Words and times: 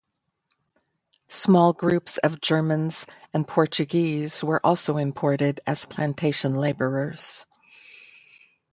Small 1.27 1.73
groups 1.73 2.17
of 2.17 2.41
Germans 2.41 3.05
and 3.35 3.47
Portuguese 3.47 4.43
were 4.43 4.59
also 4.65 4.97
imported 4.97 5.59
as 5.67 5.85
plantation 5.85 6.55
labourers. 6.55 7.45